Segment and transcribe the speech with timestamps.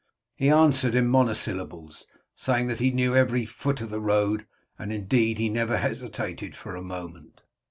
[0.35, 4.47] He answered in monosyllables, saying that he knew every foot of the road,
[4.79, 7.41] and indeed he never hesitated for a moment.